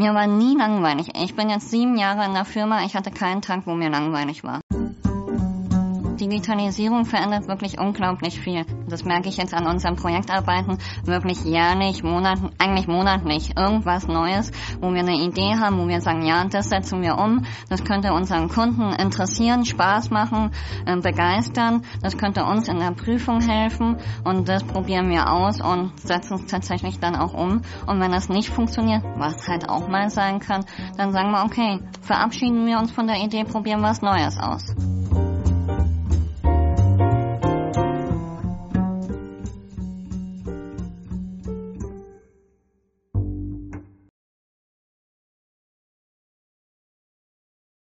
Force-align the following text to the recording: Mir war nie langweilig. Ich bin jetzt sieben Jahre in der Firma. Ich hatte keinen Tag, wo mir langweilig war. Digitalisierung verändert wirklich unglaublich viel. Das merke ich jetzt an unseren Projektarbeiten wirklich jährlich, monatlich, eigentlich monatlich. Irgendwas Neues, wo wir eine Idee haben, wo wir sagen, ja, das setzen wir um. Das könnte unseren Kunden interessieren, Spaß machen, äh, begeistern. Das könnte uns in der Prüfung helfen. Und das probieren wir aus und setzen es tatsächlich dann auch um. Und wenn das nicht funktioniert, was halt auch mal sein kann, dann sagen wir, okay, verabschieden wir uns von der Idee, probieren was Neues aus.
Mir 0.00 0.14
war 0.14 0.26
nie 0.26 0.56
langweilig. 0.56 1.08
Ich 1.14 1.36
bin 1.36 1.50
jetzt 1.50 1.68
sieben 1.68 1.98
Jahre 1.98 2.24
in 2.24 2.32
der 2.32 2.46
Firma. 2.46 2.86
Ich 2.86 2.96
hatte 2.96 3.10
keinen 3.10 3.42
Tag, 3.42 3.66
wo 3.66 3.74
mir 3.74 3.90
langweilig 3.90 4.42
war. 4.42 4.62
Digitalisierung 6.20 7.04
verändert 7.04 7.48
wirklich 7.48 7.78
unglaublich 7.78 8.40
viel. 8.40 8.64
Das 8.88 9.04
merke 9.04 9.28
ich 9.28 9.36
jetzt 9.36 9.54
an 9.54 9.66
unseren 9.66 9.96
Projektarbeiten 9.96 10.78
wirklich 11.04 11.44
jährlich, 11.44 12.02
monatlich, 12.02 12.52
eigentlich 12.58 12.86
monatlich. 12.86 13.56
Irgendwas 13.56 14.06
Neues, 14.06 14.52
wo 14.80 14.92
wir 14.92 15.00
eine 15.00 15.16
Idee 15.16 15.56
haben, 15.58 15.78
wo 15.78 15.88
wir 15.88 16.00
sagen, 16.00 16.24
ja, 16.26 16.44
das 16.44 16.68
setzen 16.68 17.02
wir 17.02 17.18
um. 17.18 17.44
Das 17.68 17.84
könnte 17.84 18.12
unseren 18.12 18.48
Kunden 18.48 18.92
interessieren, 18.92 19.64
Spaß 19.64 20.10
machen, 20.10 20.50
äh, 20.86 20.96
begeistern. 20.96 21.82
Das 22.02 22.16
könnte 22.16 22.44
uns 22.44 22.68
in 22.68 22.78
der 22.78 22.92
Prüfung 22.92 23.40
helfen. 23.40 23.96
Und 24.24 24.48
das 24.48 24.64
probieren 24.64 25.08
wir 25.10 25.30
aus 25.32 25.60
und 25.60 25.98
setzen 25.98 26.34
es 26.34 26.46
tatsächlich 26.46 26.98
dann 27.00 27.16
auch 27.16 27.34
um. 27.34 27.62
Und 27.86 28.00
wenn 28.00 28.12
das 28.12 28.28
nicht 28.28 28.50
funktioniert, 28.50 29.02
was 29.16 29.48
halt 29.48 29.68
auch 29.68 29.88
mal 29.88 30.10
sein 30.10 30.40
kann, 30.40 30.64
dann 30.96 31.12
sagen 31.12 31.30
wir, 31.30 31.44
okay, 31.44 31.80
verabschieden 32.02 32.66
wir 32.66 32.78
uns 32.78 32.90
von 32.90 33.06
der 33.06 33.16
Idee, 33.16 33.44
probieren 33.44 33.82
was 33.82 34.02
Neues 34.02 34.38
aus. 34.38 34.74